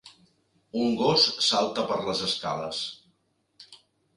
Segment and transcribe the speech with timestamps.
[0.83, 2.81] Un gos salta per les escales.